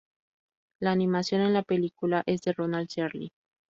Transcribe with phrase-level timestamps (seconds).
[0.79, 3.29] La animación en la película es de Ronald Searle.